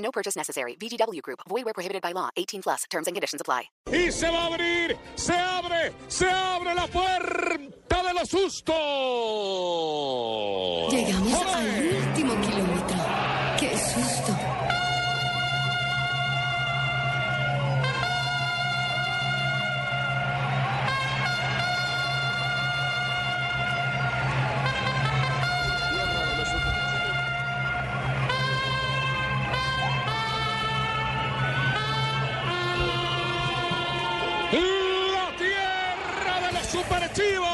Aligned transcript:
No 0.00 0.10
purchase 0.10 0.36
necessary. 0.36 0.76
VGW 0.76 1.22
Group. 1.22 1.40
Void 1.48 1.64
where 1.64 1.74
prohibited 1.74 2.02
by 2.02 2.12
law. 2.12 2.30
18 2.36 2.62
plus. 2.62 2.84
Terms 2.90 3.06
and 3.06 3.14
conditions 3.14 3.40
apply. 3.40 3.70
Y 3.92 4.10
se 4.10 4.30
va 4.30 4.44
a 4.44 4.46
abrir, 4.46 4.96
se 5.14 5.32
abre, 5.34 5.92
se 6.08 6.28
abre 6.28 6.74
la 6.74 6.86
puerta 6.86 8.02
de 8.02 8.14
los 8.14 8.28
sustos. 8.28 8.74
Llegamos 10.92 11.42
al 11.42 11.66
último 11.66 12.09
de 37.14 37.49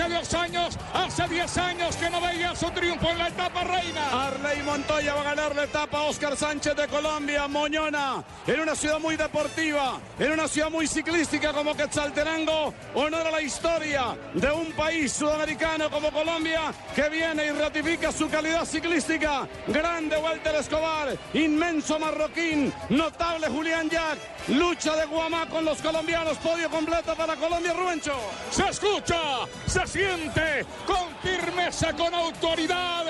hace 0.00 0.14
dos 0.14 0.34
años, 0.34 0.78
hace 0.94 1.28
10 1.28 1.58
años 1.58 1.96
que 1.96 2.08
no 2.08 2.20
veía 2.20 2.54
su 2.54 2.70
triunfo 2.70 3.10
en 3.10 3.18
la 3.18 3.28
etapa 3.28 3.64
reina. 3.64 4.26
Arley 4.28 4.62
Montoya 4.62 5.14
va 5.14 5.22
a 5.22 5.24
ganar 5.24 5.56
la 5.56 5.64
etapa 5.64 6.02
Oscar 6.02 6.36
Sánchez 6.36 6.76
de 6.76 6.86
Colombia, 6.86 7.48
Moñona, 7.48 8.22
en 8.46 8.60
una 8.60 8.76
ciudad 8.76 9.00
muy 9.00 9.16
deportiva, 9.16 9.98
en 10.18 10.32
una 10.32 10.46
ciudad 10.46 10.70
muy 10.70 10.86
ciclística 10.86 11.52
como 11.52 11.74
Quetzaltenango, 11.74 12.72
honora 12.94 13.30
la 13.30 13.42
historia 13.42 14.16
de 14.34 14.50
un 14.52 14.70
país 14.72 15.12
sudamericano 15.12 15.90
como 15.90 16.12
Colombia 16.12 16.72
que 16.94 17.08
viene 17.08 17.46
y 17.46 17.50
ratifica 17.50 18.12
su 18.12 18.28
calidad 18.28 18.64
ciclística. 18.64 19.48
Grande 19.66 20.16
Walter 20.16 20.54
Escobar, 20.54 21.16
inmenso 21.34 21.98
marroquín, 21.98 22.72
notable 22.90 23.48
Julián 23.48 23.90
Jack, 23.90 24.18
lucha 24.48 24.94
de 24.94 25.06
Guamá 25.06 25.46
con 25.46 25.64
los 25.64 25.82
colombianos, 25.82 26.38
podio 26.38 26.70
completo 26.70 27.16
para 27.16 27.34
Colombia, 27.34 27.72
Rubencho. 27.72 28.14
Se 28.50 28.68
escucha, 28.68 29.18
se 29.66 29.87
siente 29.88 30.66
con 30.86 31.08
firmeza, 31.22 31.92
con 31.94 32.14
autoridad. 32.14 33.04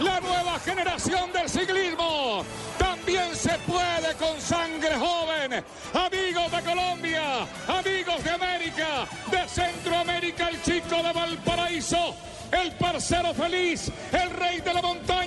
La 0.00 0.20
nueva 0.20 0.58
generación 0.58 1.32
del 1.32 1.48
ciclismo 1.48 2.44
también 2.78 3.34
se 3.34 3.56
puede 3.60 4.14
con 4.18 4.40
sangre 4.40 4.94
joven. 4.96 5.64
Amigos 5.94 6.50
de 6.50 6.62
Colombia, 6.62 7.22
amigos 7.68 8.24
de 8.24 8.30
América, 8.30 9.06
de 9.30 9.48
Centroamérica, 9.48 10.48
el 10.48 10.62
chico 10.62 11.02
de 11.02 11.12
Valparaíso. 11.12 12.14
El 12.50 12.70
parcero 12.72 13.34
feliz, 13.34 13.90
el 14.12 14.30
rey 14.30 14.60
de 14.60 14.74
la 14.74 14.80
montaña, 14.82 15.23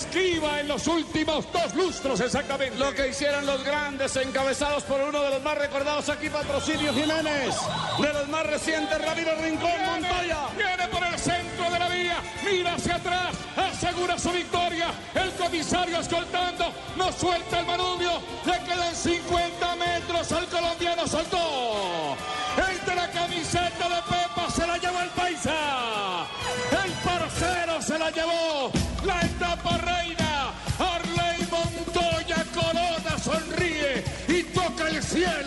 esquiva 0.00 0.60
en 0.60 0.68
los 0.68 0.86
últimos 0.86 1.46
dos 1.52 1.74
lustros 1.74 2.20
exactamente. 2.20 2.78
Lo 2.78 2.94
que 2.94 3.08
hicieron 3.08 3.44
los 3.44 3.62
grandes, 3.64 4.16
encabezados 4.16 4.82
por 4.84 5.00
uno 5.00 5.22
de 5.22 5.30
los 5.30 5.42
más 5.42 5.58
recordados 5.58 6.08
aquí, 6.08 6.30
Patrocinio 6.30 6.92
Jiménez, 6.94 7.54
de 7.98 8.12
los 8.12 8.28
más 8.28 8.46
recientes, 8.46 8.98
Ramiro 9.04 9.34
Rincón, 9.36 9.70
Montoya. 9.86 10.48
Viene 10.56 10.88
por 10.88 11.06
el 11.06 11.18
centro 11.18 11.70
de 11.70 11.78
la 11.78 11.88
vía, 11.88 12.16
mira 12.44 12.74
hacia 12.74 12.96
atrás, 12.96 13.36
asegura 13.56 14.18
su 14.18 14.30
victoria. 14.30 14.88
El 15.14 15.30
comisario 15.32 16.00
escoltando, 16.00 16.72
no 16.96 17.12
suelta 17.12 17.60
el 17.60 17.66
manubrio, 17.66 18.22
le 18.46 18.58
quedan 18.64 18.94
50 18.94 19.76
metros 19.76 20.32
al 20.32 20.46
colombiano, 20.46 20.79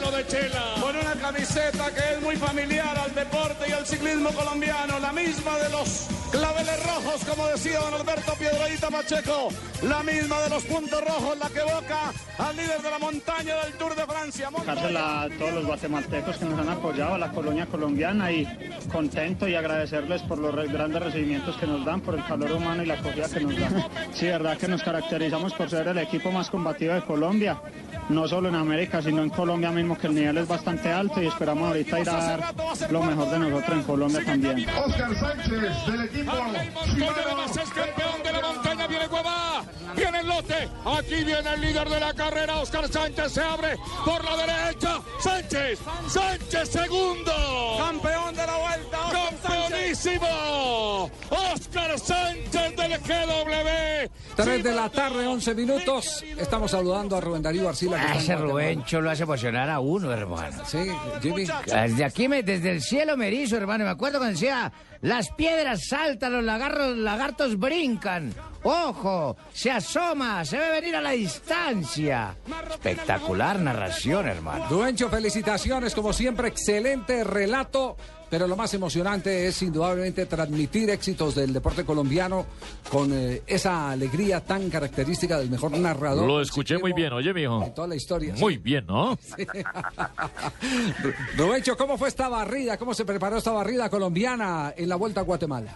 cielo 0.03 0.18
de 0.18 0.28
Chela. 0.28 0.64
Con 0.81 0.96
una 0.96 1.14
camiseta 1.14 1.91
que 1.94 2.16
es 2.16 2.22
muy 2.22 2.36
familiar 2.36 2.97
al 2.97 3.14
deporte 3.14 3.69
y 3.69 3.72
al 3.72 3.86
ciclismo 3.86 4.30
colombiano, 4.31 5.00
la 5.00 5.14
misma 5.14 5.58
de 5.58 5.69
los 5.69 6.08
claveles 6.31 6.86
rojos, 6.86 7.24
como 7.25 7.47
decía 7.47 7.80
don 7.80 7.94
Alberto 7.94 8.34
Piedradita 8.34 8.90
Pacheco, 8.90 9.50
la 9.84 10.03
misma 10.03 10.42
de 10.42 10.50
los 10.50 10.63
puntos 10.63 11.02
rojos, 11.02 11.38
la 11.38 11.50
que 11.50 11.59
evoca 11.59 12.12
al 12.38 12.56
líder 12.56 12.81
de 12.81 12.90
la 12.90 13.00
montaña 13.00 13.56
del 13.63 13.74
Tour 13.74 13.96
de 13.96 14.06
Francia. 14.06 14.50
Montoya. 14.50 15.22
A 15.22 15.30
todos 15.30 15.53
los 15.53 15.66
guatemaltecos 15.66 16.38
que 16.38 16.46
nos 16.46 16.59
han 16.59 16.69
apoyado, 16.69 17.16
a 17.16 17.18
la 17.18 17.31
colonia 17.31 17.66
colombiana 17.68 18.31
y 18.31 18.47
contento 18.92 19.47
y 19.47 19.56
agradecerles 19.56 20.22
por 20.24 20.40
los 20.40 20.53
grandes 20.72 21.02
recibimientos 21.02 21.56
que 21.58 21.68
nos 21.68 21.86
dan, 21.86 22.02
por 22.02 22.16
el 22.16 22.25
calor 22.25 22.52
humano 22.53 22.84
y 22.84 22.88
la 22.88 22.96
acogida 22.96 23.30
que 23.30 23.40
nos 23.42 23.59
dan. 23.59 23.86
Sí, 24.13 24.25
verdad 24.25 24.58
que 24.58 24.68
nos 24.68 24.84
caracterizamos 24.84 25.53
por 25.53 25.69
ser 25.69 25.88
el 25.88 25.97
equipo 26.00 26.31
más 26.31 26.50
combativo 26.50 26.94
de 26.94 27.02
Colombia, 27.02 27.62
no 28.09 28.28
solo 28.28 28.50
en 28.50 28.56
América, 28.56 29.02
sino 29.02 29.24
en 29.24 29.30
Colombia 29.30 29.72
mismo, 29.72 29.97
que 29.97 30.08
el 30.08 30.16
nivel 30.16 30.38
es 30.38 30.47
bastante 30.47 30.91
alto 30.91 31.22
y 31.22 31.28
esperamos 31.28 31.68
ahorita 31.68 32.00
ir 32.00 32.09
a 32.09 32.14
dar 32.14 32.56
lo 32.91 33.03
mejor 33.03 33.30
de 33.30 33.40
nosotros 33.40 33.78
en 33.78 33.84
Colombia 33.84 34.25
también. 34.25 34.66
Oscar 34.69 35.16
Sánchez 35.16 35.86
del 35.88 36.02
equipo 36.06 36.31
es 36.31 37.69
campeón 37.69 38.24
de 38.24 38.31
la 38.31 38.42
montaña, 38.42 38.88
viene 38.88 39.08
Guamá, 39.08 39.63
viene 39.96 40.19
el 40.19 40.28
lote, 40.28 40.69
aquí 40.86 41.24
viene 41.24 41.53
el 41.53 41.62
líder 41.62 41.90
de 41.90 42.00
la 42.00 42.13
carrera, 42.13 42.59
Oscar 42.59 42.88
Sánchez 42.88 43.31
se 43.31 43.42
abre 43.42 43.75
por 44.06 44.24
la 44.24 44.38
derecha, 44.38 45.00
Sánchez, 45.19 45.80
Sánchez 46.08 46.69
segundo, 46.69 47.31
Campeón 47.78 48.36
de 48.36 48.46
la 48.46 48.58
vuelta, 48.58 48.97
Oscar 49.08 49.34
Sánchez. 49.42 50.03
campeonísimo, 50.03 51.12
Oscar 51.30 52.00
Sánchez 52.00 52.75
del 52.75 52.97
GW. 53.00 54.12
3 54.35 54.63
de 54.63 54.73
la 54.73 54.89
tarde, 54.89 55.27
11 55.27 55.55
minutos. 55.55 56.23
Estamos 56.38 56.71
saludando 56.71 57.16
a 57.16 57.21
Rubén 57.21 57.41
Darío 57.41 57.69
Arcila. 57.69 57.99
que 57.99 58.11
en 58.11 58.17
Ese. 58.17 58.35
Rubencho 58.35 59.01
lo 59.01 59.09
hace 59.11 59.23
emocionar 59.23 59.69
a 59.69 59.79
uno, 59.79 60.11
hermano. 60.11 60.63
Sí, 60.66 60.89
Jimmy. 61.21 61.45
Desde 61.66 62.03
aquí, 62.05 62.27
me, 62.27 62.44
desde 62.44 62.71
el 62.71 62.81
cielo 62.81 63.16
me 63.16 63.27
erizo, 63.27 63.57
hermano. 63.57 63.83
Me 63.85 63.91
acuerdo 63.91 64.17
cuando 64.19 64.33
decía, 64.33 64.71
las 65.01 65.29
piedras 65.31 65.88
saltan, 65.88 66.33
los 66.33 66.44
lagartos, 66.44 66.97
lagartos 66.97 67.59
brincan. 67.59 68.33
Ojo, 68.63 69.35
se 69.53 69.69
asoma, 69.71 70.44
se 70.45 70.57
ve 70.57 70.69
venir 70.69 70.95
a 70.95 71.01
la 71.01 71.11
distancia. 71.11 72.35
Espectacular 72.71 73.59
narración, 73.59 74.27
hermano. 74.27 74.67
Duencho, 74.69 75.09
felicitaciones. 75.09 75.94
Como 75.94 76.13
siempre, 76.13 76.47
excelente 76.47 77.23
relato. 77.23 77.97
Pero 78.33 78.47
lo 78.47 78.55
más 78.55 78.73
emocionante 78.73 79.45
es 79.45 79.61
indudablemente 79.61 80.25
transmitir 80.25 80.89
éxitos 80.89 81.35
del 81.35 81.53
deporte 81.53 81.85
colombiano 81.85 82.47
con 82.89 83.13
eh, 83.13 83.44
esa 83.45 83.91
alegría 83.91 84.39
tan 84.39 84.71
característica 84.71 85.38
del 85.38 85.51
mejor 85.51 85.77
narrador. 85.77 86.25
Lo 86.25 86.41
escuché 86.41 86.79
muy 86.79 86.94
bien, 86.94 87.13
oye, 87.13 87.31
mijo. 87.31 87.63
En 87.63 87.75
toda 87.75 87.89
la 87.89 87.95
historia. 87.95 88.33
Muy 88.39 88.55
sí. 88.55 88.59
bien, 88.59 88.88
¿no? 88.88 89.19
Rubencho, 91.38 91.77
¿cómo 91.77 91.95
fue 91.95 92.07
esta 92.07 92.27
barrida? 92.27 92.75
¿Cómo 92.79 92.95
se 92.95 93.05
preparó 93.05 93.38
esta 93.38 93.51
barrida 93.51 93.88
colombiana 93.91 94.73
en 94.75 94.89
la 94.89 94.95
Vuelta 94.95 95.19
a 95.19 95.23
Guatemala? 95.25 95.71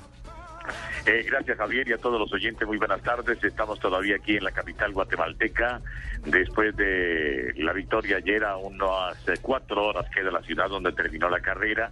Eh, 1.05 1.23
gracias 1.29 1.59
Javier 1.59 1.87
y 1.87 1.93
a 1.93 1.99
todos 1.99 2.19
los 2.19 2.33
oyentes, 2.33 2.67
muy 2.67 2.79
buenas 2.79 3.03
tardes. 3.03 3.37
Estamos 3.43 3.79
todavía 3.79 4.15
aquí 4.15 4.35
en 4.35 4.43
la 4.43 4.51
capital 4.51 4.93
guatemalteca. 4.93 5.79
Después 6.25 6.75
de 6.75 7.53
la 7.57 7.73
victoria 7.73 8.17
ayer, 8.17 8.43
a 8.43 8.57
unas 8.57 9.15
eh, 9.27 9.33
cuatro 9.43 9.85
horas 9.85 10.09
queda 10.09 10.31
la 10.31 10.41
ciudad 10.41 10.69
donde 10.69 10.91
terminó 10.93 11.29
la 11.29 11.39
carrera. 11.39 11.91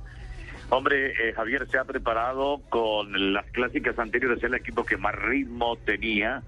Hombre, 0.70 1.14
eh, 1.30 1.34
Javier 1.34 1.68
se 1.70 1.78
ha 1.78 1.84
preparado 1.84 2.62
con 2.70 3.34
las 3.34 3.46
clásicas 3.52 3.98
anteriores, 4.00 4.44
el 4.44 4.56
equipo 4.56 4.84
que 4.84 4.98
más 4.98 5.16
ritmo 5.16 5.78
tenía, 5.78 6.42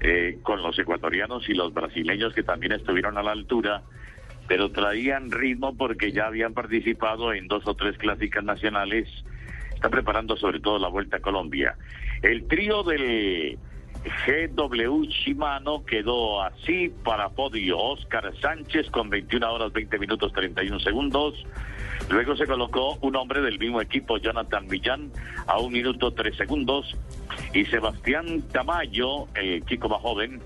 eh, 0.00 0.38
con 0.42 0.62
los 0.62 0.78
ecuatorianos 0.78 1.48
y 1.48 1.54
los 1.54 1.74
brasileños 1.74 2.32
que 2.32 2.42
también 2.42 2.72
estuvieron 2.72 3.18
a 3.18 3.22
la 3.22 3.32
altura, 3.32 3.82
pero 4.46 4.70
traían 4.70 5.32
ritmo 5.32 5.76
porque 5.76 6.12
ya 6.12 6.26
habían 6.26 6.54
participado 6.54 7.32
en 7.32 7.48
dos 7.48 7.66
o 7.66 7.74
tres 7.74 7.98
clásicas 7.98 8.44
nacionales. 8.44 9.08
Está 9.74 9.90
preparando 9.90 10.36
sobre 10.36 10.60
todo 10.60 10.78
la 10.78 10.88
Vuelta 10.88 11.16
a 11.16 11.20
Colombia. 11.20 11.76
El 12.22 12.46
trío 12.46 12.82
del 12.84 13.58
GW 14.06 15.04
Shimano 15.04 15.84
quedó 15.84 16.42
así 16.42 16.92
para 17.04 17.28
podio. 17.30 17.78
Oscar 17.78 18.32
Sánchez 18.40 18.90
con 18.90 19.10
21 19.10 19.52
horas 19.52 19.72
20 19.72 19.98
minutos 19.98 20.32
31 20.32 20.80
segundos. 20.80 21.34
Luego 22.10 22.36
se 22.36 22.46
colocó 22.46 22.96
un 23.00 23.16
hombre 23.16 23.40
del 23.40 23.58
mismo 23.58 23.80
equipo, 23.80 24.18
Jonathan 24.18 24.66
Millán, 24.68 25.10
a 25.46 25.58
un 25.58 25.72
minuto 25.72 26.12
tres 26.12 26.36
segundos. 26.36 26.94
Y 27.52 27.64
Sebastián 27.64 28.42
Tamayo, 28.52 29.26
el 29.34 29.64
chico 29.64 29.88
más 29.88 30.00
joven, 30.00 30.40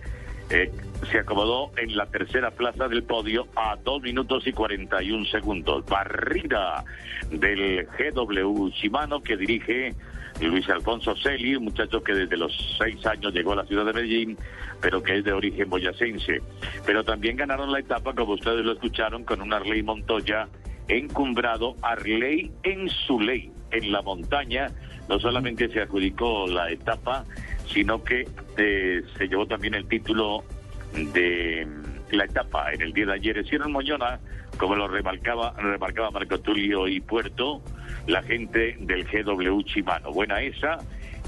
eh, 0.51 0.71
se 1.11 1.19
acomodó 1.19 1.71
en 1.77 1.97
la 1.97 2.07
tercera 2.07 2.51
plaza 2.51 2.89
del 2.89 3.03
podio 3.03 3.47
a 3.57 3.77
dos 3.77 4.03
minutos 4.03 4.47
y 4.47 4.53
41 4.53 5.25
segundos. 5.27 5.85
Barrida 5.87 6.85
del 7.31 7.87
GW 7.87 8.69
Shimano 8.71 9.23
que 9.23 9.37
dirige 9.37 9.95
Luis 10.41 10.69
Alfonso 10.69 11.15
Celi, 11.17 11.57
un 11.57 11.65
muchacho 11.65 12.03
que 12.03 12.15
desde 12.15 12.37
los 12.37 12.53
seis 12.79 13.05
años 13.07 13.33
llegó 13.33 13.53
a 13.53 13.57
la 13.57 13.65
ciudad 13.65 13.85
de 13.85 13.93
Medellín, 13.93 14.39
pero 14.81 15.03
que 15.03 15.19
es 15.19 15.25
de 15.25 15.33
origen 15.33 15.69
boyacense. 15.69 16.41
Pero 16.87 17.05
también 17.05 17.37
ganaron 17.37 17.71
la 17.71 17.81
etapa, 17.81 18.15
como 18.15 18.35
ustedes 18.35 18.65
lo 18.65 18.73
escucharon, 18.73 19.25
con 19.25 19.43
un 19.43 19.53
Arley 19.53 19.83
Montoya 19.83 20.49
encumbrado, 20.89 21.77
Arley 21.83 22.51
en 22.63 22.89
su 22.89 23.21
ley, 23.21 23.53
en 23.71 23.93
la 23.93 24.03
montaña. 24.03 24.69
No 25.09 25.19
solamente 25.19 25.69
se 25.69 25.83
adjudicó 25.83 26.47
la 26.47 26.71
etapa, 26.71 27.25
sino 27.73 28.03
que 28.03 28.27
eh, 28.57 29.03
se 29.17 29.29
llevó 29.29 29.47
también 29.47 29.75
el 29.75 29.87
título 29.87 30.45
de 30.93 31.67
la 32.11 32.25
etapa 32.25 32.73
en 32.73 32.83
el 32.83 32.93
día 32.93 33.07
de 33.07 33.15
ayer. 33.15 33.39
Hicieron 33.39 33.73
Moñona, 33.73 34.21
como 34.59 34.75
lo 34.75 34.89
remarcaba, 34.89 35.55
remarcaba 35.57 36.11
Marco 36.11 36.39
Tulio 36.41 36.89
y 36.89 37.01
Puerto, 37.01 37.63
la 38.07 38.23
gente 38.23 38.77
del 38.81 39.05
GW 39.05 39.63
Chimano. 39.63 40.13
Buena 40.13 40.43
esa 40.43 40.79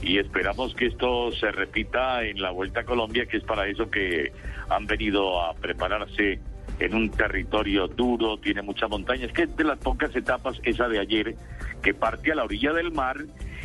y 0.03 0.19
esperamos 0.19 0.75
que 0.75 0.87
esto 0.87 1.31
se 1.33 1.53
repita 1.53 2.25
en 2.25 2.43
la 2.43 2.51
Vuelta 2.51 2.81
a 2.81 2.85
Colombia, 2.85 3.27
que 3.27 3.37
es 3.37 3.45
para 3.45 3.69
eso 3.69 3.91
que 3.91 4.33
han 4.69 4.87
venido 4.87 5.41
a 5.41 5.55
prepararse 5.55 6.41
en 6.79 6.95
un 6.95 7.11
territorio 7.11 7.87
duro, 7.87 8.39
tiene 8.39 8.63
muchas 8.63 8.91
montañas, 8.91 9.33
que 9.33 9.43
es 9.43 9.57
de 9.57 9.65
las 9.65 9.79
pocas 9.79 10.15
etapas, 10.15 10.61
esa 10.65 10.89
de 10.89 10.99
ayer, 10.99 11.37
que 11.83 11.95
parte 11.95 12.33
a 12.33 12.35
la 12.35 12.45
orilla 12.45 12.73
del 12.73 12.93
mar 12.93 13.17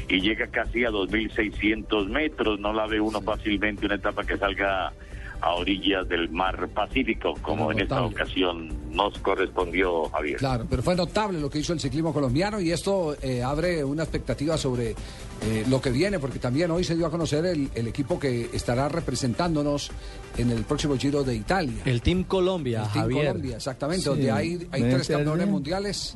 y 0.08 0.22
llega 0.22 0.48
casi 0.48 0.86
a 0.86 0.90
2.600 0.90 2.08
metros, 2.08 2.60
no 2.60 2.74
la 2.74 2.88
ve 2.88 3.00
uno 3.00 3.22
fácilmente 3.22 3.86
una 3.86 3.96
etapa 3.96 4.24
que 4.24 4.38
salga 4.38 4.94
a 5.42 5.54
orillas 5.54 6.08
del 6.08 6.30
mar 6.30 6.68
Pacífico, 6.70 7.34
como 7.42 7.72
en 7.72 7.80
esta 7.80 8.04
ocasión 8.04 8.70
nos 8.92 9.18
correspondió, 9.20 10.10
Javier. 10.10 10.38
Claro, 10.38 10.66
pero 10.70 10.82
fue 10.82 10.96
notable 10.96 11.40
lo 11.40 11.50
que 11.50 11.60
hizo 11.60 11.74
el 11.74 11.80
ciclismo 11.80 12.14
colombiano 12.14 12.60
y 12.60 12.72
esto 12.72 13.16
eh, 13.22 13.44
abre 13.44 13.84
una 13.84 14.04
expectativa 14.04 14.58
sobre 14.58 14.92
eh, 14.92 15.66
lo 15.70 15.80
que 15.80 15.92
viene, 15.92 16.20
porque 16.20 16.40
también 16.40 16.72
hoy 16.72 16.84
se 16.84 16.96
dio 16.96 17.06
a 17.06 17.12
conocer 17.12 17.46
el, 17.46 17.70
el, 17.76 17.88
equipo 17.88 18.20
que 18.20 18.50
estará 18.54 18.90
representándonos 18.90 19.92
en 20.38 20.50
el 20.50 20.64
próximo 20.64 20.98
Giro 20.98 21.24
de 21.24 21.36
Italia. 21.36 21.84
El 21.86 22.02
Team 22.02 22.24
Colombia, 22.24 22.84
el 22.84 22.92
Team 22.92 23.04
Javier. 23.04 23.28
Colombia, 23.28 23.56
exactamente, 23.58 24.04
sí, 24.04 24.10
donde 24.10 24.32
hay, 24.32 24.68
hay 24.72 24.82
tres 24.82 25.08
campeones 25.08 25.48
mundiales. 25.48 26.16